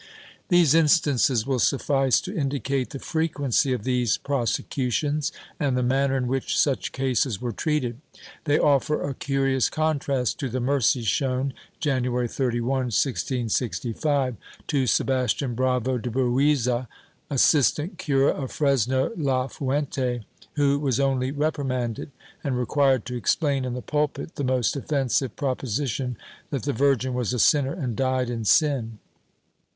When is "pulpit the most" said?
23.83-24.75